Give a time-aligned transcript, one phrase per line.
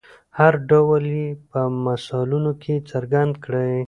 [0.39, 3.73] هر ډول یې په مثالونو کې څرګند کړئ.